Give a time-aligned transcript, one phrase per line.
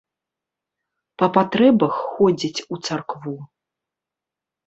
[1.21, 3.35] Па патрэбах ходзяць у царкву.